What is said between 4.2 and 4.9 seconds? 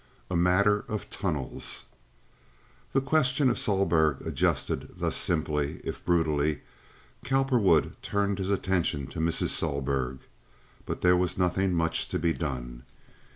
adjusted